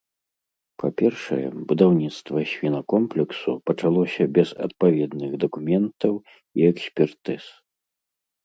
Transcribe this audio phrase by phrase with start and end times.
[0.83, 6.13] Па-першае, будаўніцтва свінакомплексу пачалося без адпаведных дакументаў
[6.63, 7.43] і экспертыз.